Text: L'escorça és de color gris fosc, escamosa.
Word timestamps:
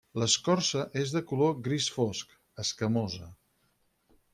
L'escorça 0.21 0.85
és 1.01 1.13
de 1.17 1.21
color 1.33 1.55
gris 1.69 1.91
fosc, 1.99 2.35
escamosa. 2.67 3.35